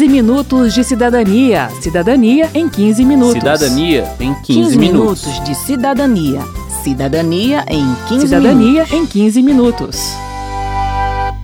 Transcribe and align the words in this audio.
15 0.00 0.08
minutos 0.08 0.72
de 0.72 0.82
cidadania. 0.82 1.68
Cidadania 1.82 2.48
em 2.54 2.66
15 2.70 3.04
minutos. 3.04 3.34
Cidadania 3.34 4.10
em 4.18 4.32
15, 4.32 4.44
15 4.46 4.78
minutos. 4.78 5.26
minutos 5.26 5.44
de 5.44 5.54
cidadania. 5.54 6.40
Cidadania 6.82 7.64
em 7.68 7.94
15 8.08 8.26
Cidadania 8.26 8.72
minutos. 8.84 8.92
em 8.94 9.06
15 9.06 9.42
minutos. 9.42 10.00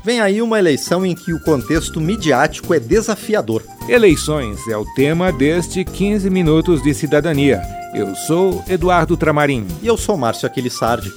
Vem 0.03 0.23
aí 0.23 0.41
uma 0.41 0.59
eleição 0.59 1.05
em 1.05 1.15
que 1.15 1.35
o 1.35 1.41
contexto 1.41 2.01
midiático 2.01 2.73
é 2.73 2.81
desafiador. 2.81 3.63
Eleições 3.87 4.67
é 4.69 4.77
o 4.79 4.87
tema 4.95 5.31
deste 5.31 5.85
15 5.85 6.31
Minutos 6.31 6.83
de 6.83 6.95
Cidadania. 6.95 7.61
Eu 7.95 8.15
sou 8.15 8.65
Eduardo 8.67 9.19
Tramarim. 9.19 9.67
E 9.83 9.87
eu 9.87 9.99
sou 9.99 10.17
Márcio 10.17 10.47
Aquilissardi. 10.47 11.13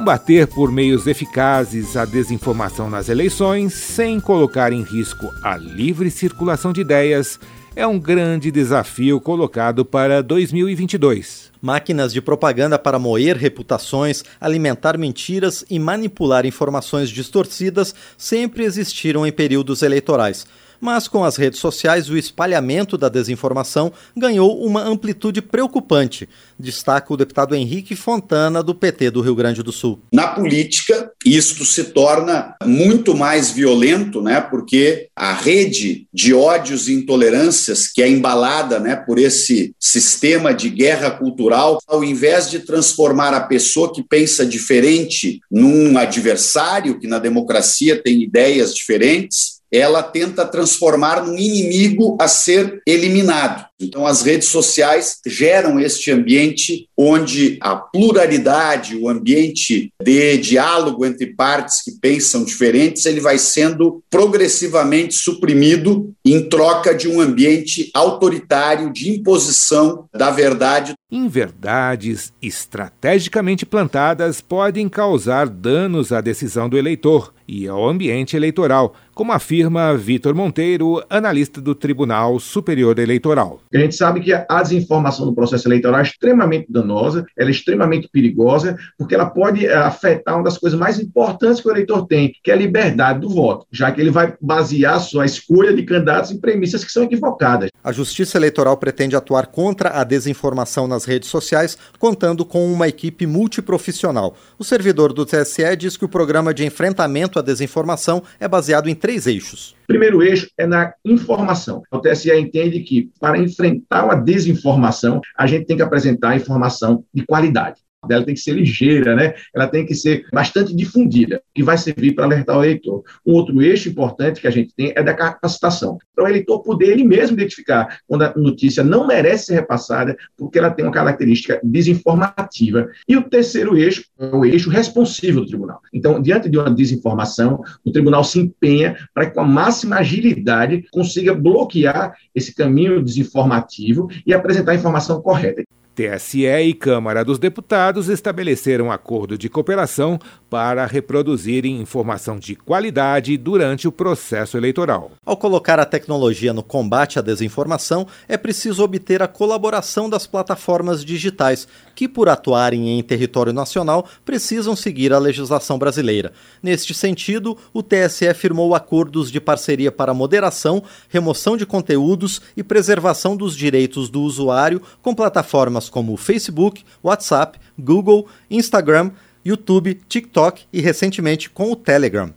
Combater 0.00 0.46
por 0.46 0.72
meios 0.72 1.06
eficazes 1.06 1.94
a 1.94 2.06
desinformação 2.06 2.88
nas 2.88 3.10
eleições, 3.10 3.74
sem 3.74 4.18
colocar 4.18 4.72
em 4.72 4.80
risco 4.80 5.30
a 5.42 5.58
livre 5.58 6.10
circulação 6.10 6.72
de 6.72 6.80
ideias, 6.80 7.38
é 7.76 7.86
um 7.86 7.98
grande 7.98 8.50
desafio 8.50 9.20
colocado 9.20 9.84
para 9.84 10.22
2022. 10.22 11.52
Máquinas 11.60 12.14
de 12.14 12.22
propaganda 12.22 12.78
para 12.78 12.98
moer 12.98 13.36
reputações, 13.36 14.24
alimentar 14.40 14.96
mentiras 14.96 15.66
e 15.68 15.78
manipular 15.78 16.46
informações 16.46 17.10
distorcidas 17.10 17.94
sempre 18.16 18.64
existiram 18.64 19.26
em 19.26 19.30
períodos 19.30 19.82
eleitorais. 19.82 20.46
Mas 20.80 21.06
com 21.06 21.22
as 21.22 21.36
redes 21.36 21.60
sociais, 21.60 22.08
o 22.08 22.16
espalhamento 22.16 22.96
da 22.96 23.08
desinformação 23.08 23.92
ganhou 24.16 24.64
uma 24.64 24.82
amplitude 24.82 25.42
preocupante, 25.42 26.28
destaca 26.58 27.12
o 27.12 27.16
deputado 27.16 27.54
Henrique 27.54 27.94
Fontana, 27.94 28.62
do 28.62 28.74
PT 28.74 29.10
do 29.10 29.20
Rio 29.20 29.34
Grande 29.34 29.62
do 29.62 29.72
Sul. 29.72 30.00
Na 30.12 30.28
política, 30.28 31.12
isto 31.24 31.64
se 31.64 31.84
torna 31.84 32.54
muito 32.64 33.14
mais 33.14 33.50
violento, 33.50 34.22
né? 34.22 34.40
Porque 34.40 35.08
a 35.14 35.32
rede 35.32 36.06
de 36.12 36.32
ódios 36.32 36.88
e 36.88 36.94
intolerâncias 36.94 37.86
que 37.86 38.02
é 38.02 38.08
embalada, 38.08 38.78
né, 38.78 38.96
por 38.96 39.18
esse 39.18 39.74
sistema 39.78 40.54
de 40.54 40.70
guerra 40.70 41.10
cultural, 41.10 41.78
ao 41.86 42.02
invés 42.02 42.50
de 42.50 42.60
transformar 42.60 43.34
a 43.34 43.40
pessoa 43.40 43.92
que 43.92 44.02
pensa 44.02 44.46
diferente 44.46 45.40
num 45.50 45.98
adversário 45.98 46.98
que 46.98 47.06
na 47.06 47.18
democracia 47.18 48.00
tem 48.00 48.22
ideias 48.22 48.74
diferentes, 48.74 49.59
ela 49.70 50.02
tenta 50.02 50.44
transformar 50.44 51.24
num 51.24 51.38
inimigo 51.38 52.16
a 52.20 52.26
ser 52.26 52.82
eliminado. 52.86 53.69
Então, 53.80 54.06
as 54.06 54.22
redes 54.22 54.48
sociais 54.48 55.18
geram 55.26 55.80
este 55.80 56.10
ambiente 56.10 56.88
onde 56.96 57.58
a 57.62 57.74
pluralidade, 57.74 58.94
o 58.94 59.08
ambiente 59.08 59.90
de 60.02 60.36
diálogo 60.36 61.06
entre 61.06 61.34
partes 61.34 61.82
que 61.82 61.92
pensam 61.92 62.44
diferentes, 62.44 63.06
ele 63.06 63.20
vai 63.20 63.38
sendo 63.38 64.02
progressivamente 64.10 65.14
suprimido 65.14 66.12
em 66.24 66.48
troca 66.48 66.94
de 66.94 67.08
um 67.08 67.20
ambiente 67.20 67.90
autoritário 67.94 68.92
de 68.92 69.10
imposição 69.10 70.06
da 70.12 70.30
verdade. 70.30 70.92
Inverdades 71.10 72.32
estrategicamente 72.40 73.64
plantadas 73.64 74.40
podem 74.40 74.88
causar 74.88 75.48
danos 75.48 76.12
à 76.12 76.20
decisão 76.20 76.68
do 76.68 76.78
eleitor 76.78 77.32
e 77.48 77.66
ao 77.66 77.88
ambiente 77.88 78.36
eleitoral, 78.36 78.94
como 79.12 79.32
afirma 79.32 79.96
Vitor 79.96 80.36
Monteiro, 80.36 81.02
analista 81.10 81.60
do 81.60 81.74
Tribunal 81.74 82.38
Superior 82.38 82.96
Eleitoral. 83.00 83.60
A 83.72 83.78
gente 83.78 83.94
sabe 83.94 84.20
que 84.20 84.32
a 84.32 84.62
desinformação 84.62 85.24
no 85.26 85.34
processo 85.34 85.68
eleitoral 85.68 86.00
é 86.00 86.02
extremamente 86.02 86.66
danosa, 86.68 87.24
ela 87.38 87.48
é 87.48 87.52
extremamente 87.52 88.08
perigosa, 88.08 88.76
porque 88.98 89.14
ela 89.14 89.26
pode 89.26 89.68
afetar 89.68 90.34
uma 90.34 90.44
das 90.44 90.58
coisas 90.58 90.78
mais 90.78 90.98
importantes 90.98 91.60
que 91.60 91.68
o 91.68 91.70
eleitor 91.70 92.06
tem, 92.06 92.32
que 92.42 92.50
é 92.50 92.54
a 92.54 92.56
liberdade 92.56 93.20
do 93.20 93.28
voto, 93.28 93.66
já 93.70 93.92
que 93.92 94.00
ele 94.00 94.10
vai 94.10 94.34
basear 94.40 94.98
sua 95.00 95.24
escolha 95.24 95.72
de 95.72 95.84
candidatos 95.84 96.32
em 96.32 96.40
premissas 96.40 96.84
que 96.84 96.90
são 96.90 97.04
equivocadas. 97.04 97.70
A 97.82 97.92
Justiça 97.92 98.36
Eleitoral 98.36 98.76
pretende 98.76 99.14
atuar 99.14 99.46
contra 99.46 100.00
a 100.00 100.04
desinformação 100.04 100.88
nas 100.88 101.04
redes 101.04 101.28
sociais, 101.28 101.78
contando 101.98 102.44
com 102.44 102.70
uma 102.72 102.88
equipe 102.88 103.26
multiprofissional. 103.26 104.34
O 104.58 104.64
servidor 104.64 105.12
do 105.12 105.24
TSE 105.24 105.76
diz 105.76 105.96
que 105.96 106.04
o 106.04 106.08
programa 106.08 106.52
de 106.52 106.64
enfrentamento 106.64 107.38
à 107.38 107.42
desinformação 107.42 108.22
é 108.40 108.48
baseado 108.48 108.88
em 108.88 108.94
três 108.94 109.26
eixos. 109.26 109.78
Primeiro 109.90 110.22
eixo 110.22 110.48
é 110.56 110.68
na 110.68 110.94
informação. 111.04 111.82
O 111.90 111.98
TSE 111.98 112.32
entende 112.32 112.78
que, 112.78 113.10
para 113.18 113.36
enfrentar 113.36 114.08
a 114.08 114.14
desinformação, 114.14 115.20
a 115.36 115.48
gente 115.48 115.66
tem 115.66 115.76
que 115.76 115.82
apresentar 115.82 116.36
informação 116.36 117.04
de 117.12 117.26
qualidade. 117.26 117.80
Ela 118.08 118.24
tem 118.24 118.34
que 118.34 118.40
ser 118.40 118.52
ligeira, 118.52 119.14
né? 119.14 119.34
ela 119.54 119.66
tem 119.66 119.84
que 119.84 119.94
ser 119.94 120.26
bastante 120.32 120.74
difundida, 120.74 121.42
que 121.54 121.62
vai 121.62 121.76
servir 121.76 122.14
para 122.14 122.24
alertar 122.24 122.58
o 122.58 122.64
eleitor. 122.64 123.02
Um 123.26 123.32
outro 123.34 123.60
eixo 123.60 123.88
importante 123.90 124.40
que 124.40 124.46
a 124.46 124.50
gente 124.50 124.74
tem 124.74 124.92
é 124.96 125.02
da 125.02 125.12
capacitação. 125.12 125.98
Para 126.14 126.24
o 126.24 126.28
eleitor 126.28 126.62
poder 126.62 126.88
ele 126.88 127.04
mesmo 127.04 127.36
identificar 127.36 127.98
quando 128.08 128.22
a 128.22 128.32
notícia 128.36 128.82
não 128.82 129.06
merece 129.06 129.46
ser 129.46 129.54
repassada, 129.54 130.16
porque 130.36 130.58
ela 130.58 130.70
tem 130.70 130.84
uma 130.84 130.92
característica 130.92 131.60
desinformativa. 131.62 132.88
E 133.06 133.16
o 133.16 133.22
terceiro 133.22 133.76
eixo 133.76 134.04
é 134.18 134.26
o 134.34 134.44
eixo 134.44 134.70
responsivo 134.70 135.40
do 135.40 135.46
tribunal. 135.46 135.80
Então, 135.92 136.22
diante 136.22 136.48
de 136.48 136.58
uma 136.58 136.70
desinformação, 136.70 137.62
o 137.84 137.92
tribunal 137.92 138.24
se 138.24 138.38
empenha 138.38 138.96
para 139.12 139.26
que, 139.26 139.34
com 139.34 139.40
a 139.40 139.46
máxima 139.46 139.96
agilidade, 139.96 140.84
consiga 140.90 141.34
bloquear 141.34 142.14
esse 142.34 142.54
caminho 142.54 143.02
desinformativo 143.02 144.08
e 144.26 144.32
apresentar 144.32 144.72
a 144.72 144.76
informação 144.76 145.20
correta. 145.20 145.62
TSE 146.00 146.46
e 146.46 146.72
Câmara 146.72 147.22
dos 147.22 147.38
Deputados 147.38 148.08
estabeleceram 148.08 148.90
acordo 148.90 149.36
de 149.36 149.50
cooperação 149.50 150.18
para 150.50 150.84
reproduzirem 150.84 151.80
informação 151.80 152.36
de 152.36 152.56
qualidade 152.56 153.36
durante 153.36 153.86
o 153.86 153.92
processo 153.92 154.56
eleitoral. 154.56 155.12
Ao 155.24 155.36
colocar 155.36 155.78
a 155.78 155.84
tecnologia 155.84 156.52
no 156.52 156.62
combate 156.62 157.20
à 157.20 157.22
desinformação, 157.22 158.04
é 158.28 158.36
preciso 158.36 158.82
obter 158.82 159.22
a 159.22 159.28
colaboração 159.28 160.10
das 160.10 160.26
plataformas 160.26 161.04
digitais, 161.04 161.68
que, 161.94 162.08
por 162.08 162.28
atuarem 162.28 162.98
em 162.98 163.02
território 163.02 163.52
nacional, 163.52 164.06
precisam 164.24 164.74
seguir 164.74 165.12
a 165.12 165.18
legislação 165.18 165.78
brasileira. 165.78 166.32
Neste 166.60 166.92
sentido, 166.92 167.56
o 167.72 167.80
TSE 167.82 168.34
firmou 168.34 168.74
acordos 168.74 169.30
de 169.30 169.40
parceria 169.40 169.92
para 169.92 170.12
moderação, 170.12 170.82
remoção 171.08 171.56
de 171.56 171.64
conteúdos 171.64 172.42
e 172.56 172.64
preservação 172.64 173.36
dos 173.36 173.56
direitos 173.56 174.10
do 174.10 174.22
usuário 174.22 174.82
com 175.00 175.14
plataformas 175.14 175.88
como 175.88 176.16
Facebook, 176.16 176.84
WhatsApp, 177.04 177.58
Google, 177.78 178.26
Instagram, 178.50 179.12
YouTube, 179.44 180.00
TikTok 180.08 180.64
e 180.72 180.80
recentemente 180.80 181.50
com 181.50 181.70
o 181.70 181.76
Telegram. 181.76 182.32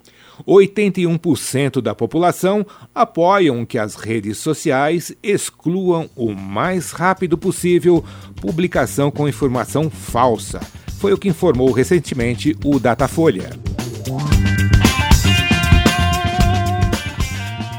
81% 0.48 1.82
da 1.82 1.94
população 1.94 2.66
apoiam 2.94 3.66
que 3.66 3.78
as 3.78 3.96
redes 3.96 4.38
sociais 4.38 5.14
excluam 5.22 6.10
o 6.16 6.34
mais 6.34 6.92
rápido 6.92 7.38
possível 7.38 8.04
publicação 8.42 9.12
com 9.12 9.28
informação 9.28 9.90
falsa. 9.90 10.60
Foi 11.00 11.14
o 11.14 11.18
que 11.18 11.30
informou 11.30 11.72
recentemente 11.72 12.56
o 12.64 12.80
Datafolha. 12.80 13.50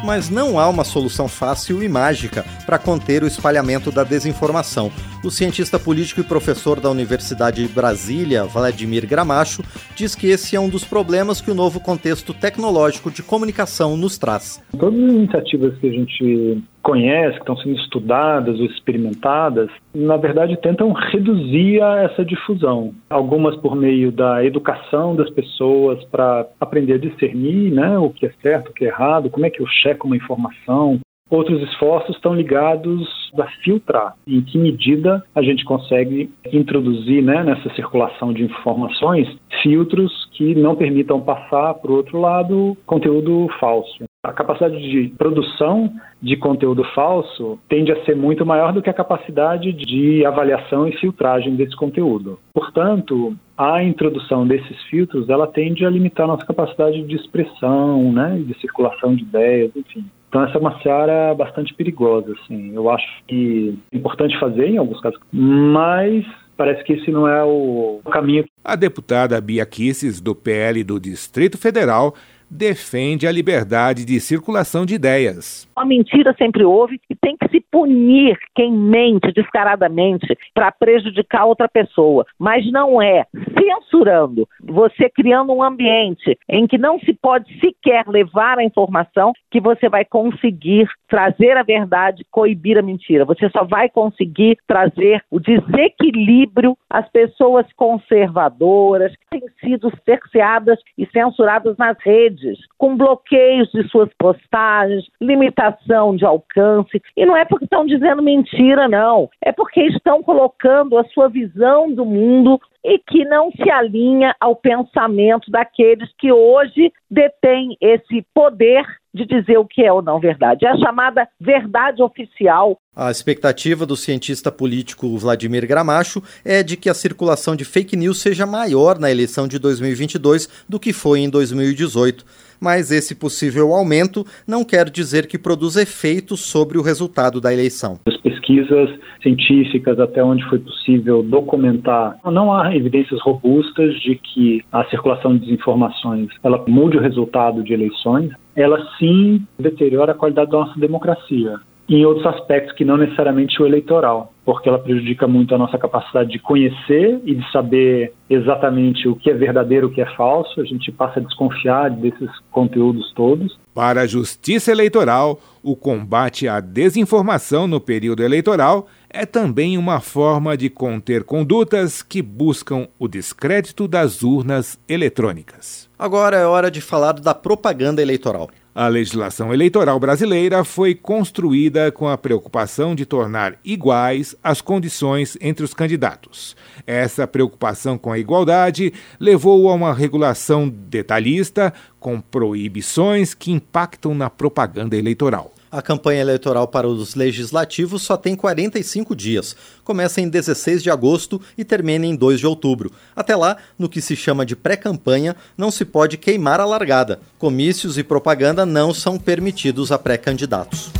Mas 0.04 0.28
não 0.28 0.58
há 0.58 0.68
uma 0.68 0.84
solução 0.84 1.26
fácil 1.26 1.82
e 1.82 1.88
mágica 1.88 2.44
para 2.66 2.78
conter 2.78 3.22
o 3.22 3.26
espalhamento 3.26 3.90
da 3.90 4.04
desinformação. 4.04 4.92
O 5.24 5.30
cientista 5.30 5.78
político 5.78 6.20
e 6.20 6.24
professor 6.24 6.78
da 6.78 6.90
Universidade 6.90 7.66
de 7.66 7.72
Brasília, 7.72 8.44
Vladimir 8.44 9.06
Gramacho, 9.06 9.62
diz 9.96 10.14
que 10.14 10.26
esse 10.26 10.54
é 10.54 10.60
um 10.60 10.68
dos 10.68 10.84
problemas 10.84 11.40
que 11.40 11.50
o 11.50 11.54
novo 11.54 11.80
contexto 11.80 12.34
tecnológico 12.34 13.10
de 13.10 13.22
comunicação 13.22 13.96
nos 13.96 14.18
traz. 14.18 14.62
Todas 14.78 15.02
as 15.02 15.10
iniciativas 15.10 15.78
que 15.78 15.86
a 15.86 15.92
gente 15.92 16.62
conhece, 16.84 17.34
que 17.34 17.40
estão 17.40 17.56
sendo 17.56 17.76
estudadas 17.76 18.60
ou 18.60 18.66
experimentadas, 18.66 19.70
na 19.92 20.16
verdade 20.16 20.56
tentam 20.58 20.92
reduzir 20.92 21.80
essa 21.80 22.24
difusão. 22.24 22.94
Algumas 23.10 23.56
por 23.56 23.74
meio 23.74 24.12
da 24.12 24.44
educação 24.44 25.16
das 25.16 25.30
pessoas 25.30 26.04
para 26.04 26.46
aprender 26.60 26.94
a 26.94 26.98
discernir 26.98 27.72
né, 27.72 27.98
o 27.98 28.10
que 28.10 28.26
é 28.26 28.32
certo, 28.42 28.68
o 28.68 28.72
que 28.72 28.84
é 28.84 28.88
errado, 28.88 29.30
como 29.30 29.46
é 29.46 29.50
que 29.50 29.60
eu 29.60 29.66
checo 29.66 30.06
uma 30.06 30.16
informação, 30.16 31.00
Outros 31.30 31.62
esforços 31.62 32.14
estão 32.14 32.34
ligados 32.34 33.08
a 33.38 33.46
filtrar 33.62 34.14
em 34.26 34.42
que 34.42 34.58
medida 34.58 35.24
a 35.34 35.42
gente 35.42 35.64
consegue 35.64 36.30
introduzir 36.52 37.22
né, 37.22 37.42
nessa 37.42 37.74
circulação 37.74 38.32
de 38.32 38.44
informações 38.44 39.26
filtros 39.62 40.12
que 40.32 40.54
não 40.54 40.76
permitam 40.76 41.20
passar 41.20 41.74
para 41.74 41.90
o 41.90 41.96
outro 41.96 42.20
lado 42.20 42.76
conteúdo 42.84 43.48
falso. 43.58 44.04
A 44.24 44.32
capacidade 44.32 44.80
de 44.80 45.12
produção 45.18 45.92
de 46.20 46.34
conteúdo 46.34 46.82
falso 46.94 47.58
tende 47.68 47.92
a 47.92 48.04
ser 48.06 48.16
muito 48.16 48.46
maior 48.46 48.72
do 48.72 48.80
que 48.80 48.88
a 48.88 48.94
capacidade 48.94 49.70
de 49.70 50.24
avaliação 50.24 50.88
e 50.88 50.96
filtragem 50.96 51.54
desse 51.54 51.76
conteúdo. 51.76 52.38
Portanto, 52.54 53.36
a 53.56 53.82
introdução 53.84 54.46
desses 54.46 54.82
filtros 54.84 55.28
ela 55.28 55.46
tende 55.46 55.84
a 55.84 55.90
limitar 55.90 56.24
a 56.24 56.28
nossa 56.28 56.46
capacidade 56.46 57.02
de 57.02 57.14
expressão, 57.14 58.10
né, 58.12 58.42
de 58.46 58.58
circulação 58.60 59.14
de 59.14 59.22
ideias, 59.24 59.70
enfim. 59.76 60.06
Então 60.30 60.42
essa 60.42 60.56
é 60.56 60.60
uma 60.60 60.80
seara 60.80 61.34
bastante 61.34 61.74
perigosa, 61.74 62.32
assim. 62.32 62.74
Eu 62.74 62.88
acho 62.88 63.06
que 63.28 63.78
é 63.92 63.96
importante 63.96 64.40
fazer 64.40 64.68
em 64.68 64.78
alguns 64.78 65.00
casos, 65.02 65.20
mas 65.30 66.24
parece 66.56 66.82
que 66.82 66.94
esse 66.94 67.10
não 67.10 67.28
é 67.28 67.44
o 67.44 68.00
caminho. 68.10 68.44
A 68.64 68.74
deputada 68.74 69.38
Bia 69.40 69.66
Kisses, 69.66 70.20
do 70.20 70.34
PL 70.34 70.82
do 70.82 70.98
Distrito 70.98 71.58
Federal, 71.58 72.14
defende 72.54 73.26
a 73.26 73.32
liberdade 73.32 74.04
de 74.04 74.20
circulação 74.20 74.86
de 74.86 74.94
ideias. 74.94 75.68
A 75.74 75.84
mentira 75.84 76.32
sempre 76.38 76.64
houve 76.64 77.00
e 77.10 77.16
tem 77.16 77.36
que 77.36 77.48
se 77.48 77.60
punir 77.74 78.38
quem 78.54 78.70
mente 78.70 79.32
descaradamente 79.32 80.38
para 80.54 80.70
prejudicar 80.70 81.44
outra 81.44 81.68
pessoa. 81.68 82.24
Mas 82.38 82.70
não 82.70 83.02
é 83.02 83.26
censurando, 83.58 84.48
você 84.62 85.10
criando 85.10 85.52
um 85.52 85.60
ambiente 85.60 86.38
em 86.48 86.68
que 86.68 86.78
não 86.78 87.00
se 87.00 87.12
pode 87.12 87.52
sequer 87.58 88.06
levar 88.06 88.58
a 88.58 88.64
informação 88.64 89.32
que 89.50 89.60
você 89.60 89.88
vai 89.88 90.04
conseguir 90.04 90.88
trazer 91.08 91.56
a 91.56 91.64
verdade, 91.64 92.24
coibir 92.30 92.78
a 92.78 92.82
mentira. 92.82 93.24
Você 93.24 93.48
só 93.50 93.64
vai 93.64 93.88
conseguir 93.88 94.56
trazer 94.68 95.24
o 95.28 95.40
desequilíbrio 95.40 96.78
às 96.88 97.08
pessoas 97.08 97.66
conservadoras 97.74 99.12
que 99.16 99.40
têm 99.40 99.48
sido 99.60 99.90
cerceadas 100.04 100.78
e 100.96 101.06
censuradas 101.06 101.76
nas 101.76 101.96
redes, 102.04 102.56
com 102.78 102.96
bloqueios 102.96 103.68
de 103.72 103.82
suas 103.88 104.10
postagens, 104.16 105.04
limitação 105.20 106.14
de 106.14 106.24
alcance. 106.24 107.02
E 107.16 107.26
não 107.26 107.36
é 107.36 107.44
porque 107.44 107.63
estão 107.64 107.86
dizendo 107.86 108.22
mentira, 108.22 108.88
não. 108.88 109.28
É 109.42 109.52
porque 109.52 109.82
estão 109.86 110.22
colocando 110.22 110.96
a 110.98 111.04
sua 111.04 111.28
visão 111.28 111.92
do 111.92 112.04
mundo 112.04 112.60
e 112.84 112.98
que 112.98 113.24
não 113.24 113.50
se 113.50 113.70
alinha 113.70 114.34
ao 114.38 114.54
pensamento 114.54 115.50
daqueles 115.50 116.08
que 116.18 116.30
hoje 116.30 116.92
detêm 117.10 117.76
esse 117.80 118.24
poder 118.34 118.84
de 119.14 119.24
dizer 119.24 119.56
o 119.58 119.64
que 119.64 119.82
é 119.82 119.92
ou 119.92 120.02
não 120.02 120.18
verdade. 120.18 120.66
É 120.66 120.70
a 120.70 120.76
chamada 120.76 121.26
verdade 121.40 122.02
oficial. 122.02 122.76
A 122.94 123.10
expectativa 123.10 123.86
do 123.86 123.96
cientista 123.96 124.50
político 124.50 125.16
Vladimir 125.16 125.66
Gramacho 125.66 126.20
é 126.44 126.62
de 126.62 126.76
que 126.76 126.90
a 126.90 126.94
circulação 126.94 127.54
de 127.54 127.64
fake 127.64 127.96
news 127.96 128.20
seja 128.20 128.44
maior 128.44 128.98
na 128.98 129.10
eleição 129.10 129.46
de 129.46 129.58
2022 129.58 130.64
do 130.68 130.80
que 130.80 130.92
foi 130.92 131.20
em 131.20 131.30
2018 131.30 132.24
mas 132.64 132.90
esse 132.90 133.14
possível 133.14 133.74
aumento 133.74 134.24
não 134.48 134.64
quer 134.64 134.88
dizer 134.88 135.26
que 135.26 135.36
produza 135.36 135.82
efeitos 135.82 136.40
sobre 136.40 136.78
o 136.78 136.82
resultado 136.82 137.42
da 137.42 137.52
eleição. 137.52 137.98
As 138.06 138.16
pesquisas 138.16 138.88
científicas, 139.22 140.00
até 140.00 140.24
onde 140.24 140.42
foi 140.48 140.58
possível 140.58 141.22
documentar, 141.22 142.18
não 142.24 142.50
há 142.50 142.74
evidências 142.74 143.20
robustas 143.20 144.00
de 144.00 144.16
que 144.16 144.64
a 144.72 144.82
circulação 144.86 145.36
de 145.36 145.44
desinformações 145.44 146.28
ela 146.42 146.64
mude 146.66 146.96
o 146.96 147.00
resultado 147.00 147.62
de 147.62 147.74
eleições. 147.74 148.30
Ela 148.56 148.78
sim 148.98 149.46
deteriora 149.58 150.12
a 150.12 150.14
qualidade 150.14 150.50
da 150.50 150.58
nossa 150.58 150.80
democracia 150.80 151.60
em 151.88 152.04
outros 152.04 152.26
aspectos 152.26 152.74
que 152.74 152.84
não 152.84 152.96
necessariamente 152.96 153.60
o 153.62 153.66
eleitoral, 153.66 154.32
porque 154.44 154.68
ela 154.68 154.78
prejudica 154.78 155.26
muito 155.26 155.54
a 155.54 155.58
nossa 155.58 155.78
capacidade 155.78 156.30
de 156.30 156.38
conhecer 156.38 157.20
e 157.24 157.34
de 157.34 157.52
saber 157.52 158.12
exatamente 158.28 159.06
o 159.08 159.14
que 159.14 159.30
é 159.30 159.34
verdadeiro, 159.34 159.88
o 159.88 159.90
que 159.90 160.00
é 160.00 160.16
falso. 160.16 160.60
A 160.60 160.64
gente 160.64 160.90
passa 160.90 161.20
a 161.20 161.22
desconfiar 161.22 161.90
desses 161.90 162.30
conteúdos 162.50 163.12
todos. 163.14 163.58
Para 163.74 164.02
a 164.02 164.06
Justiça 164.06 164.70
Eleitoral, 164.70 165.38
o 165.62 165.74
combate 165.74 166.48
à 166.48 166.60
desinformação 166.60 167.66
no 167.66 167.80
período 167.80 168.22
eleitoral 168.22 168.86
é 169.10 169.26
também 169.26 169.76
uma 169.76 170.00
forma 170.00 170.56
de 170.56 170.70
conter 170.70 171.24
condutas 171.24 172.02
que 172.02 172.22
buscam 172.22 172.88
o 172.98 173.08
descrédito 173.08 173.86
das 173.86 174.22
urnas 174.22 174.78
eletrônicas. 174.88 175.88
Agora 175.98 176.36
é 176.36 176.46
hora 176.46 176.70
de 176.70 176.80
falar 176.80 177.14
da 177.14 177.34
propaganda 177.34 178.00
eleitoral. 178.00 178.48
A 178.74 178.88
legislação 178.88 179.54
eleitoral 179.54 180.00
brasileira 180.00 180.64
foi 180.64 180.96
construída 180.96 181.92
com 181.92 182.08
a 182.08 182.18
preocupação 182.18 182.92
de 182.92 183.06
tornar 183.06 183.56
iguais 183.64 184.34
as 184.42 184.60
condições 184.60 185.38
entre 185.40 185.64
os 185.64 185.72
candidatos. 185.72 186.56
Essa 186.84 187.24
preocupação 187.24 187.96
com 187.96 188.10
a 188.10 188.18
igualdade 188.18 188.92
levou 189.20 189.70
a 189.70 189.74
uma 189.74 189.94
regulação 189.94 190.68
detalhista 190.68 191.72
com 192.00 192.20
proibições 192.20 193.32
que 193.32 193.52
impactam 193.52 194.12
na 194.12 194.28
propaganda 194.28 194.96
eleitoral. 194.96 195.54
A 195.74 195.82
campanha 195.82 196.20
eleitoral 196.20 196.68
para 196.68 196.86
os 196.86 197.16
legislativos 197.16 198.02
só 198.02 198.16
tem 198.16 198.36
45 198.36 199.16
dias. 199.16 199.56
Começa 199.82 200.20
em 200.20 200.28
16 200.28 200.84
de 200.84 200.88
agosto 200.88 201.40
e 201.58 201.64
termina 201.64 202.06
em 202.06 202.14
2 202.14 202.38
de 202.38 202.46
outubro. 202.46 202.92
Até 203.16 203.34
lá, 203.34 203.56
no 203.76 203.88
que 203.88 204.00
se 204.00 204.14
chama 204.14 204.46
de 204.46 204.54
pré-campanha, 204.54 205.34
não 205.58 205.72
se 205.72 205.84
pode 205.84 206.16
queimar 206.16 206.60
a 206.60 206.64
largada. 206.64 207.18
Comícios 207.40 207.98
e 207.98 208.04
propaganda 208.04 208.64
não 208.64 208.94
são 208.94 209.18
permitidos 209.18 209.90
a 209.90 209.98
pré-candidatos. 209.98 210.92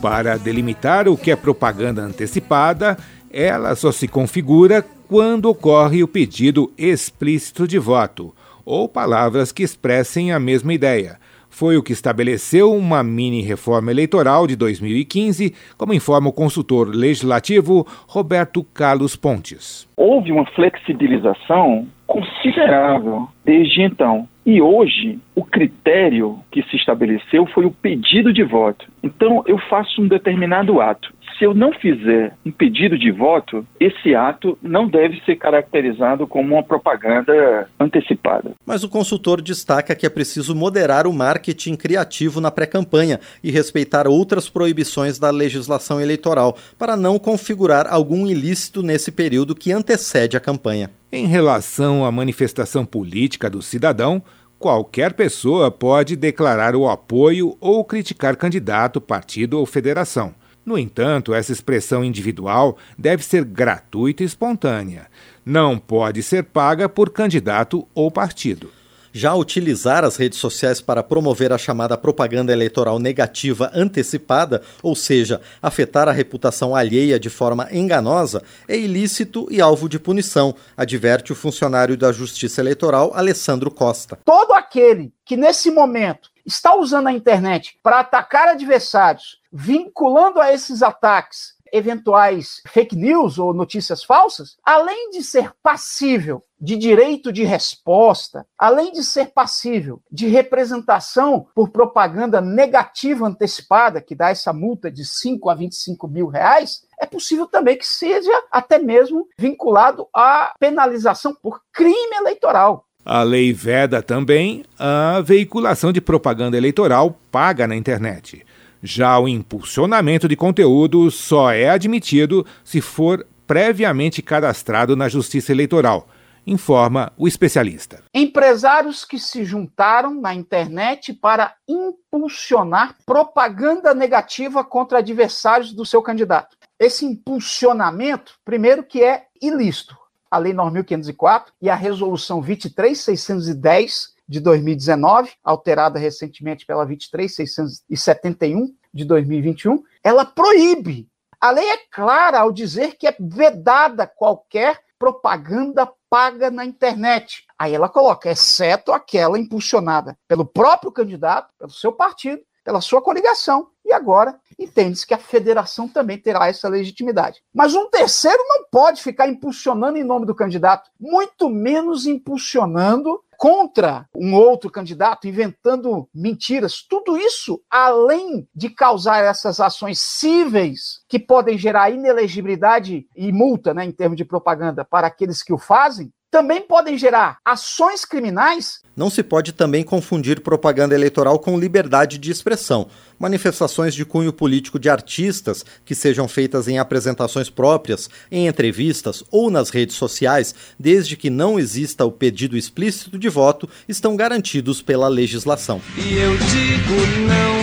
Para 0.00 0.38
delimitar 0.38 1.08
o 1.08 1.16
que 1.16 1.30
é 1.30 1.36
propaganda 1.36 2.00
antecipada, 2.00 2.96
ela 3.34 3.74
só 3.74 3.90
se 3.90 4.06
configura 4.06 4.84
quando 5.08 5.46
ocorre 5.46 6.04
o 6.04 6.08
pedido 6.08 6.72
explícito 6.78 7.66
de 7.66 7.80
voto, 7.80 8.32
ou 8.64 8.88
palavras 8.88 9.50
que 9.50 9.64
expressem 9.64 10.30
a 10.30 10.38
mesma 10.38 10.72
ideia. 10.72 11.18
Foi 11.50 11.76
o 11.76 11.82
que 11.82 11.92
estabeleceu 11.92 12.72
uma 12.72 13.02
mini-reforma 13.02 13.90
eleitoral 13.90 14.46
de 14.46 14.54
2015, 14.54 15.52
como 15.76 15.92
informa 15.92 16.28
o 16.28 16.32
consultor 16.32 16.88
legislativo 16.88 17.84
Roberto 18.06 18.62
Carlos 18.72 19.16
Pontes. 19.16 19.88
Houve 19.96 20.30
uma 20.30 20.46
flexibilização 20.46 21.88
considerável 22.06 23.28
desde 23.44 23.82
então. 23.82 24.28
E 24.46 24.60
hoje, 24.60 25.18
o 25.34 25.42
critério 25.42 26.38
que 26.50 26.62
se 26.64 26.76
estabeleceu 26.76 27.46
foi 27.46 27.64
o 27.64 27.70
pedido 27.70 28.32
de 28.32 28.42
voto. 28.42 28.86
Então, 29.02 29.42
eu 29.46 29.58
faço 29.58 30.02
um 30.02 30.08
determinado 30.08 30.80
ato 30.80 31.12
se 31.38 31.44
eu 31.44 31.54
não 31.54 31.72
fizer 31.72 32.36
um 32.44 32.50
pedido 32.50 32.98
de 32.98 33.10
voto, 33.10 33.66
esse 33.78 34.14
ato 34.14 34.56
não 34.62 34.86
deve 34.86 35.20
ser 35.24 35.36
caracterizado 35.36 36.26
como 36.26 36.54
uma 36.54 36.62
propaganda 36.62 37.68
antecipada. 37.78 38.52
Mas 38.64 38.84
o 38.84 38.88
consultor 38.88 39.40
destaca 39.40 39.94
que 39.94 40.06
é 40.06 40.08
preciso 40.10 40.54
moderar 40.54 41.06
o 41.06 41.12
marketing 41.12 41.76
criativo 41.76 42.40
na 42.40 42.50
pré-campanha 42.50 43.20
e 43.42 43.50
respeitar 43.50 44.06
outras 44.06 44.48
proibições 44.48 45.18
da 45.18 45.30
legislação 45.30 46.00
eleitoral, 46.00 46.56
para 46.78 46.96
não 46.96 47.18
configurar 47.18 47.86
algum 47.88 48.26
ilícito 48.26 48.82
nesse 48.82 49.10
período 49.10 49.54
que 49.54 49.72
antecede 49.72 50.36
a 50.36 50.40
campanha. 50.40 50.90
Em 51.12 51.26
relação 51.26 52.04
à 52.04 52.10
manifestação 52.10 52.84
política 52.84 53.48
do 53.48 53.62
cidadão, 53.62 54.22
qualquer 54.58 55.12
pessoa 55.12 55.70
pode 55.70 56.16
declarar 56.16 56.74
o 56.74 56.88
apoio 56.88 57.56
ou 57.60 57.84
criticar 57.84 58.36
candidato, 58.36 59.00
partido 59.00 59.58
ou 59.58 59.66
federação. 59.66 60.34
No 60.64 60.78
entanto, 60.78 61.34
essa 61.34 61.52
expressão 61.52 62.02
individual 62.02 62.78
deve 62.98 63.22
ser 63.22 63.44
gratuita 63.44 64.22
e 64.22 64.26
espontânea. 64.26 65.06
Não 65.44 65.78
pode 65.78 66.22
ser 66.22 66.44
paga 66.44 66.88
por 66.88 67.10
candidato 67.10 67.86
ou 67.94 68.10
partido. 68.10 68.70
Já 69.16 69.32
utilizar 69.32 70.02
as 70.02 70.16
redes 70.16 70.40
sociais 70.40 70.80
para 70.80 71.00
promover 71.00 71.52
a 71.52 71.56
chamada 71.56 71.96
propaganda 71.96 72.52
eleitoral 72.52 72.98
negativa 72.98 73.70
antecipada, 73.72 74.60
ou 74.82 74.96
seja, 74.96 75.40
afetar 75.62 76.08
a 76.08 76.12
reputação 76.12 76.74
alheia 76.74 77.16
de 77.16 77.30
forma 77.30 77.68
enganosa, 77.70 78.42
é 78.66 78.76
ilícito 78.76 79.46
e 79.52 79.60
alvo 79.60 79.88
de 79.88 80.00
punição, 80.00 80.52
adverte 80.76 81.30
o 81.30 81.36
funcionário 81.36 81.96
da 81.96 82.10
Justiça 82.10 82.60
Eleitoral, 82.60 83.12
Alessandro 83.14 83.70
Costa. 83.70 84.18
Todo 84.24 84.52
aquele 84.52 85.12
que 85.24 85.36
nesse 85.36 85.70
momento 85.70 86.28
está 86.44 86.74
usando 86.74 87.06
a 87.06 87.12
internet 87.12 87.78
para 87.84 88.00
atacar 88.00 88.48
adversários, 88.48 89.38
vinculando 89.52 90.40
a 90.40 90.52
esses 90.52 90.82
ataques 90.82 91.53
eventuais 91.74 92.62
fake 92.68 92.94
news 92.94 93.36
ou 93.36 93.52
notícias 93.52 94.04
falsas, 94.04 94.56
além 94.64 95.10
de 95.10 95.24
ser 95.24 95.50
passível 95.60 96.40
de 96.60 96.76
direito 96.76 97.32
de 97.32 97.42
resposta, 97.42 98.46
além 98.56 98.92
de 98.92 99.02
ser 99.02 99.32
passível 99.32 100.00
de 100.10 100.28
representação 100.28 101.48
por 101.52 101.70
propaganda 101.70 102.40
negativa 102.40 103.26
antecipada, 103.26 104.00
que 104.00 104.14
dá 104.14 104.30
essa 104.30 104.52
multa 104.52 104.90
de 104.90 105.04
5 105.04 105.50
a 105.50 105.54
25 105.54 106.06
mil 106.06 106.28
reais, 106.28 106.84
é 106.98 107.04
possível 107.04 107.46
também 107.46 107.76
que 107.76 107.86
seja 107.86 108.32
até 108.52 108.78
mesmo 108.78 109.26
vinculado 109.36 110.06
à 110.14 110.54
penalização 110.58 111.34
por 111.34 111.60
crime 111.72 112.16
eleitoral. 112.16 112.86
A 113.04 113.22
lei 113.22 113.52
veda 113.52 114.00
também 114.00 114.64
a 114.78 115.20
veiculação 115.20 115.92
de 115.92 116.00
propaganda 116.00 116.56
eleitoral 116.56 117.18
paga 117.30 117.66
na 117.66 117.76
internet. 117.76 118.46
Já 118.86 119.18
o 119.18 119.26
impulsionamento 119.26 120.28
de 120.28 120.36
conteúdo 120.36 121.10
só 121.10 121.50
é 121.50 121.70
admitido 121.70 122.44
se 122.62 122.82
for 122.82 123.26
previamente 123.46 124.20
cadastrado 124.20 124.94
na 124.94 125.08
Justiça 125.08 125.52
Eleitoral, 125.52 126.06
informa 126.46 127.10
o 127.16 127.26
especialista. 127.26 128.02
Empresários 128.12 129.02
que 129.02 129.18
se 129.18 129.42
juntaram 129.42 130.20
na 130.20 130.34
internet 130.34 131.14
para 131.14 131.54
impulsionar 131.66 132.94
propaganda 133.06 133.94
negativa 133.94 134.62
contra 134.62 134.98
adversários 134.98 135.72
do 135.72 135.86
seu 135.86 136.02
candidato. 136.02 136.54
Esse 136.78 137.06
impulsionamento, 137.06 138.34
primeiro 138.44 138.84
que 138.84 139.02
é 139.02 139.28
ilícito, 139.40 139.96
a 140.30 140.36
Lei 140.36 140.52
9.504 140.52 141.44
e 141.62 141.70
a 141.70 141.74
Resolução 141.74 142.42
23610 142.42 144.13
de 144.26 144.40
2019, 144.40 145.32
alterada 145.42 145.98
recentemente 145.98 146.64
pela 146.66 146.84
23671 146.84 148.74
de 148.92 149.04
2021, 149.04 149.82
ela 150.02 150.24
proíbe 150.24 151.08
A 151.40 151.50
lei 151.50 151.68
é 151.68 151.78
clara 151.90 152.40
ao 152.40 152.50
dizer 152.52 152.96
que 152.96 153.06
é 153.06 153.14
vedada 153.20 154.06
qualquer 154.06 154.80
propaganda 154.98 155.90
paga 156.08 156.50
na 156.50 156.64
internet. 156.64 157.44
Aí 157.58 157.74
ela 157.74 157.88
coloca, 157.88 158.30
exceto 158.30 158.92
aquela 158.92 159.38
impulsionada 159.38 160.16
pelo 160.26 160.46
próprio 160.46 160.90
candidato, 160.90 161.52
pelo 161.58 161.70
seu 161.70 161.92
partido, 161.92 162.40
pela 162.64 162.80
sua 162.80 163.02
coligação. 163.02 163.68
E 163.84 163.92
agora 163.92 164.40
entende-se 164.58 165.06
que 165.06 165.12
a 165.12 165.18
federação 165.18 165.86
também 165.86 166.16
terá 166.16 166.48
essa 166.48 166.68
legitimidade. 166.68 167.42
Mas 167.52 167.74
um 167.74 167.88
terceiro 167.90 168.42
não 168.48 168.64
pode 168.70 169.02
ficar 169.02 169.28
impulsionando 169.28 169.98
em 169.98 170.04
nome 170.04 170.24
do 170.24 170.34
candidato, 170.34 170.90
muito 170.98 171.50
menos 171.50 172.06
impulsionando 172.06 173.22
contra 173.36 174.08
um 174.16 174.34
outro 174.34 174.70
candidato, 174.70 175.28
inventando 175.28 176.08
mentiras. 176.14 176.82
Tudo 176.82 177.16
isso, 177.16 177.60
além 177.68 178.48
de 178.54 178.70
causar 178.70 179.22
essas 179.22 179.60
ações 179.60 180.00
cíveis 180.00 181.02
que 181.08 181.18
podem 181.18 181.58
gerar 181.58 181.90
inelegibilidade 181.90 183.06
e 183.14 183.32
multa, 183.32 183.74
né, 183.74 183.84
em 183.84 183.92
termos 183.92 184.16
de 184.16 184.24
propaganda, 184.24 184.84
para 184.84 185.08
aqueles 185.08 185.42
que 185.42 185.52
o 185.52 185.58
fazem, 185.58 186.10
também 186.34 186.60
podem 186.60 186.98
gerar 186.98 187.38
ações 187.44 188.04
criminais. 188.04 188.80
Não 188.96 189.08
se 189.08 189.22
pode 189.22 189.52
também 189.52 189.84
confundir 189.84 190.40
propaganda 190.40 190.92
eleitoral 190.92 191.38
com 191.38 191.56
liberdade 191.56 192.18
de 192.18 192.28
expressão. 192.28 192.88
Manifestações 193.16 193.94
de 193.94 194.04
cunho 194.04 194.32
político 194.32 194.76
de 194.76 194.90
artistas 194.90 195.64
que 195.84 195.94
sejam 195.94 196.26
feitas 196.26 196.66
em 196.66 196.76
apresentações 196.76 197.48
próprias, 197.48 198.10
em 198.32 198.48
entrevistas 198.48 199.22
ou 199.30 199.48
nas 199.48 199.70
redes 199.70 199.94
sociais, 199.94 200.52
desde 200.76 201.16
que 201.16 201.30
não 201.30 201.56
exista 201.56 202.04
o 202.04 202.10
pedido 202.10 202.56
explícito 202.56 203.16
de 203.16 203.28
voto, 203.28 203.68
estão 203.88 204.16
garantidos 204.16 204.82
pela 204.82 205.06
legislação. 205.06 205.80
E 205.96 206.16
eu 206.16 206.36
digo 206.36 206.96
não. 207.28 207.54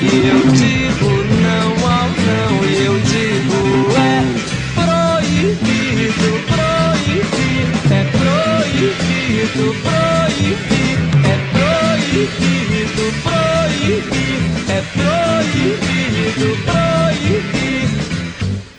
E 0.00 0.28
eu 0.28 0.52
digo 0.52 0.83
proibido, 9.54 9.72
proibido, 10.42 11.06
é 11.24 11.36
proibido, 11.54 13.04
proibido, 13.22 14.50
é 14.68 14.82
proibido, 15.62 16.48
proibido. 16.64 17.94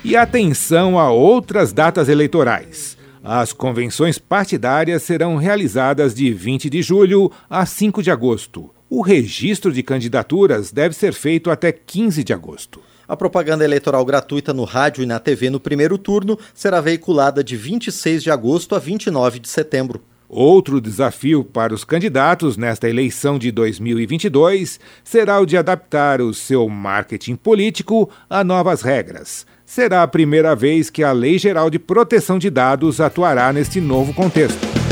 E 0.04 0.18
atenção 0.18 1.00
a 1.00 1.10
outras 1.10 1.72
datas 1.72 2.10
eleitorais. 2.10 2.98
As 3.24 3.54
convenções 3.54 4.20
partidárias 4.20 5.02
serão 5.02 5.38
realizadas 5.38 6.14
de 6.14 6.32
20 6.34 6.70
de 6.70 6.82
julho 6.82 7.32
a 7.50 7.66
5 7.66 8.04
de 8.04 8.12
agosto. 8.12 8.70
O 8.90 9.02
registro 9.02 9.72
de 9.72 9.82
candidaturas 9.82 10.72
deve 10.72 10.94
ser 10.94 11.14
feito 11.14 11.50
até 11.50 11.72
15 11.72 12.24
de 12.24 12.34
agosto. 12.34 12.82
A 13.08 13.16
propaganda 13.16 13.64
eleitoral 13.64 14.04
gratuita 14.04 14.54
no 14.54 14.64
rádio 14.64 15.04
e 15.04 15.06
na 15.06 15.20
TV 15.20 15.50
no 15.50 15.60
primeiro 15.60 15.98
turno 15.98 16.38
será 16.54 16.82
veiculada 16.82 17.44
de 17.44 17.56
26 17.56 18.22
de 18.22 18.30
agosto 18.30 18.76
a 18.76 18.80
29 18.80 19.40
de 19.40 19.48
setembro. 19.48 20.02
Outro 20.28 20.82
desafio 20.82 21.44
para 21.44 21.74
os 21.74 21.84
candidatos 21.84 22.58
nesta 22.58 22.90
eleição 22.90 23.38
de 23.38 23.52
2022 23.52 24.80
será 25.04 25.40
o 25.40 25.46
de 25.46 25.56
adaptar 25.56 26.20
o 26.22 26.34
seu 26.34 26.68
marketing 26.68 27.36
político 27.36 28.10
a 28.30 28.44
novas 28.44 28.82
regras. 28.82 29.46
Será 29.66 30.04
a 30.04 30.08
primeira 30.08 30.56
vez 30.56 30.90
que 30.90 31.04
a 31.04 31.12
Lei 31.12 31.38
Geral 31.38 31.70
de 31.70 31.80
Proteção 31.80 32.38
de 32.38 32.50
Dados 32.50 33.00
atuará 33.00 33.52
neste 33.54 33.80
novo 33.80 34.14
contexto. 34.14 34.85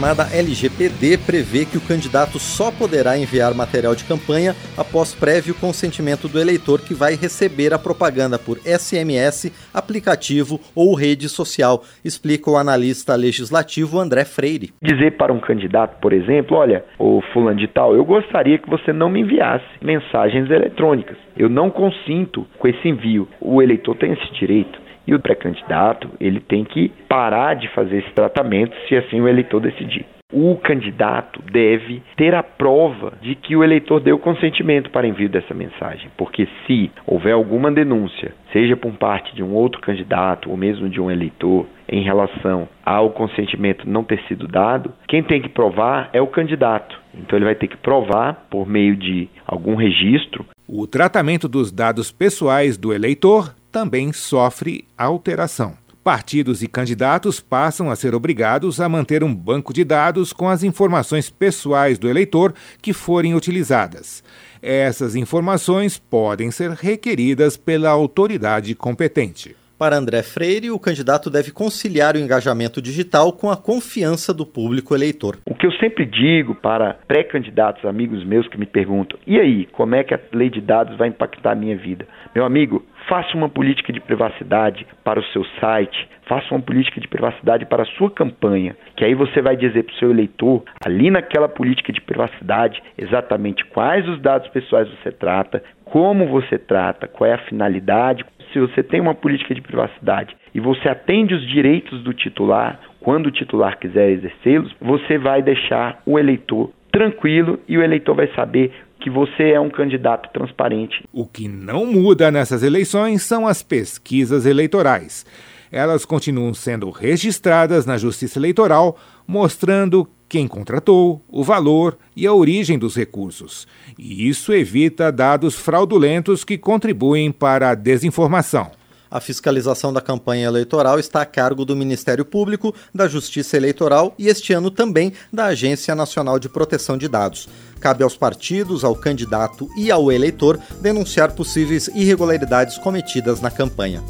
Chamada 0.00 0.34
LGPD 0.34 1.18
prevê 1.26 1.66
que 1.66 1.76
o 1.76 1.86
candidato 1.86 2.38
só 2.38 2.72
poderá 2.72 3.18
enviar 3.18 3.52
material 3.52 3.94
de 3.94 4.04
campanha 4.04 4.54
após 4.74 5.14
prévio 5.14 5.54
consentimento 5.54 6.26
do 6.26 6.40
eleitor 6.40 6.80
que 6.80 6.94
vai 6.94 7.16
receber 7.16 7.74
a 7.74 7.78
propaganda 7.78 8.38
por 8.38 8.56
SMS, 8.64 9.52
aplicativo 9.74 10.58
ou 10.74 10.94
rede 10.94 11.28
social, 11.28 11.82
explica 12.02 12.50
o 12.50 12.56
analista 12.56 13.14
legislativo 13.14 14.00
André 14.00 14.24
Freire. 14.24 14.70
Dizer 14.82 15.18
para 15.18 15.34
um 15.34 15.38
candidato, 15.38 16.00
por 16.00 16.14
exemplo, 16.14 16.56
olha, 16.56 16.82
o 16.98 17.20
fulano 17.34 17.58
de 17.58 17.68
tal, 17.68 17.94
eu 17.94 18.02
gostaria 18.02 18.56
que 18.56 18.70
você 18.70 18.94
não 18.94 19.10
me 19.10 19.20
enviasse 19.20 19.66
mensagens 19.82 20.50
eletrônicas. 20.50 21.18
Eu 21.36 21.50
não 21.50 21.68
consinto 21.68 22.46
com 22.58 22.66
esse 22.66 22.88
envio. 22.88 23.28
O 23.38 23.60
eleitor 23.60 23.94
tem 23.96 24.14
esse 24.14 24.32
direito. 24.32 24.80
E 25.10 25.14
o 25.14 25.18
pré-candidato, 25.18 26.08
ele 26.20 26.38
tem 26.38 26.62
que 26.62 26.88
parar 27.08 27.54
de 27.54 27.66
fazer 27.74 27.98
esse 27.98 28.12
tratamento 28.12 28.76
se 28.86 28.94
assim 28.94 29.20
o 29.20 29.26
eleitor 29.26 29.58
decidir. 29.58 30.06
O 30.32 30.54
candidato 30.54 31.42
deve 31.50 32.00
ter 32.16 32.32
a 32.32 32.44
prova 32.44 33.14
de 33.20 33.34
que 33.34 33.56
o 33.56 33.64
eleitor 33.64 33.98
deu 33.98 34.16
consentimento 34.20 34.88
para 34.90 35.08
envio 35.08 35.28
dessa 35.28 35.52
mensagem, 35.52 36.08
porque 36.16 36.46
se 36.64 36.92
houver 37.04 37.32
alguma 37.32 37.72
denúncia, 37.72 38.32
seja 38.52 38.76
por 38.76 38.92
parte 38.92 39.34
de 39.34 39.42
um 39.42 39.52
outro 39.52 39.80
candidato 39.80 40.48
ou 40.48 40.56
mesmo 40.56 40.88
de 40.88 41.00
um 41.00 41.10
eleitor, 41.10 41.66
em 41.88 42.04
relação 42.04 42.68
ao 42.86 43.10
consentimento 43.10 43.90
não 43.90 44.04
ter 44.04 44.20
sido 44.28 44.46
dado, 44.46 44.92
quem 45.08 45.24
tem 45.24 45.42
que 45.42 45.48
provar 45.48 46.08
é 46.12 46.20
o 46.20 46.28
candidato. 46.28 46.96
Então 47.12 47.36
ele 47.36 47.46
vai 47.46 47.56
ter 47.56 47.66
que 47.66 47.76
provar 47.76 48.46
por 48.48 48.64
meio 48.64 48.94
de 48.94 49.28
algum 49.44 49.74
registro. 49.74 50.46
O 50.68 50.86
tratamento 50.86 51.48
dos 51.48 51.72
dados 51.72 52.12
pessoais 52.12 52.78
do 52.78 52.92
eleitor 52.92 53.52
também 53.70 54.12
sofre 54.12 54.84
alteração. 54.96 55.76
Partidos 56.02 56.62
e 56.62 56.66
candidatos 56.66 57.40
passam 57.40 57.90
a 57.90 57.96
ser 57.96 58.14
obrigados 58.14 58.80
a 58.80 58.88
manter 58.88 59.22
um 59.22 59.34
banco 59.34 59.72
de 59.72 59.84
dados 59.84 60.32
com 60.32 60.48
as 60.48 60.62
informações 60.62 61.28
pessoais 61.28 61.98
do 61.98 62.08
eleitor 62.08 62.54
que 62.80 62.94
forem 62.94 63.34
utilizadas. 63.34 64.24
Essas 64.62 65.14
informações 65.14 65.98
podem 65.98 66.50
ser 66.50 66.70
requeridas 66.70 67.58
pela 67.58 67.90
autoridade 67.90 68.74
competente. 68.74 69.54
Para 69.80 69.96
André 69.96 70.22
Freire, 70.22 70.70
o 70.70 70.78
candidato 70.78 71.30
deve 71.30 71.50
conciliar 71.50 72.14
o 72.14 72.18
engajamento 72.18 72.82
digital 72.82 73.32
com 73.32 73.50
a 73.50 73.56
confiança 73.56 74.34
do 74.34 74.44
público 74.44 74.94
eleitor. 74.94 75.38
O 75.46 75.54
que 75.54 75.66
eu 75.66 75.72
sempre 75.72 76.04
digo 76.04 76.54
para 76.54 76.98
pré-candidatos, 77.08 77.86
amigos 77.86 78.22
meus 78.22 78.46
que 78.46 78.58
me 78.58 78.66
perguntam: 78.66 79.18
e 79.26 79.40
aí, 79.40 79.66
como 79.72 79.94
é 79.94 80.04
que 80.04 80.12
a 80.12 80.20
lei 80.34 80.50
de 80.50 80.60
dados 80.60 80.98
vai 80.98 81.08
impactar 81.08 81.52
a 81.52 81.54
minha 81.54 81.78
vida? 81.78 82.06
Meu 82.34 82.44
amigo, 82.44 82.84
faça 83.10 83.36
uma 83.36 83.48
política 83.48 83.92
de 83.92 84.00
privacidade 84.00 84.86
para 85.02 85.18
o 85.18 85.24
seu 85.32 85.44
site, 85.60 86.08
faça 86.28 86.54
uma 86.54 86.62
política 86.62 87.00
de 87.00 87.08
privacidade 87.08 87.66
para 87.66 87.82
a 87.82 87.86
sua 87.86 88.08
campanha, 88.08 88.76
que 88.96 89.04
aí 89.04 89.16
você 89.16 89.42
vai 89.42 89.56
dizer 89.56 89.82
para 89.82 89.92
o 89.92 89.98
seu 89.98 90.10
eleitor, 90.12 90.62
ali 90.86 91.10
naquela 91.10 91.48
política 91.48 91.92
de 91.92 92.00
privacidade, 92.00 92.80
exatamente 92.96 93.64
quais 93.64 94.08
os 94.08 94.20
dados 94.20 94.48
pessoais 94.50 94.88
você 94.88 95.10
trata, 95.10 95.60
como 95.84 96.28
você 96.28 96.56
trata, 96.56 97.08
qual 97.08 97.28
é 97.28 97.34
a 97.34 97.46
finalidade, 97.46 98.24
se 98.52 98.60
você 98.60 98.80
tem 98.80 99.00
uma 99.00 99.14
política 99.14 99.56
de 99.56 99.60
privacidade 99.60 100.36
e 100.54 100.60
você 100.60 100.88
atende 100.88 101.34
os 101.34 101.44
direitos 101.48 102.04
do 102.04 102.14
titular, 102.14 102.78
quando 103.00 103.26
o 103.26 103.32
titular 103.32 103.76
quiser 103.76 104.10
exercê-los, 104.10 104.72
você 104.80 105.18
vai 105.18 105.42
deixar 105.42 106.00
o 106.06 106.16
eleitor 106.16 106.70
tranquilo 106.92 107.58
e 107.68 107.76
o 107.76 107.82
eleitor 107.82 108.14
vai 108.14 108.28
saber 108.36 108.72
que 109.00 109.10
você 109.10 109.50
é 109.50 109.60
um 109.60 109.70
candidato 109.70 110.28
transparente. 110.32 111.02
O 111.12 111.26
que 111.26 111.48
não 111.48 111.86
muda 111.86 112.30
nessas 112.30 112.62
eleições 112.62 113.22
são 113.22 113.46
as 113.46 113.62
pesquisas 113.62 114.46
eleitorais. 114.46 115.24
Elas 115.72 116.04
continuam 116.04 116.52
sendo 116.52 116.90
registradas 116.90 117.86
na 117.86 117.96
Justiça 117.96 118.38
Eleitoral, 118.38 118.98
mostrando 119.26 120.08
quem 120.28 120.46
contratou, 120.46 121.24
o 121.28 121.42
valor 121.42 121.98
e 122.14 122.26
a 122.26 122.32
origem 122.32 122.78
dos 122.78 122.96
recursos. 122.96 123.66
E 123.98 124.28
isso 124.28 124.52
evita 124.52 125.10
dados 125.10 125.56
fraudulentos 125.56 126.44
que 126.44 126.58
contribuem 126.58 127.32
para 127.32 127.70
a 127.70 127.74
desinformação. 127.74 128.79
A 129.10 129.20
fiscalização 129.20 129.92
da 129.92 130.00
campanha 130.00 130.46
eleitoral 130.46 130.98
está 130.98 131.22
a 131.22 131.26
cargo 131.26 131.64
do 131.64 131.74
Ministério 131.74 132.24
Público, 132.24 132.74
da 132.94 133.08
Justiça 133.08 133.56
Eleitoral 133.56 134.14
e 134.16 134.28
este 134.28 134.52
ano 134.52 134.70
também 134.70 135.12
da 135.32 135.46
Agência 135.46 135.94
Nacional 135.94 136.38
de 136.38 136.48
Proteção 136.48 136.96
de 136.96 137.08
Dados. 137.08 137.48
Cabe 137.80 138.04
aos 138.04 138.16
partidos, 138.16 138.84
ao 138.84 138.94
candidato 138.94 139.68
e 139.76 139.90
ao 139.90 140.12
eleitor 140.12 140.60
denunciar 140.80 141.32
possíveis 141.32 141.88
irregularidades 141.88 142.78
cometidas 142.78 143.40
na 143.40 143.50
campanha. 143.50 144.02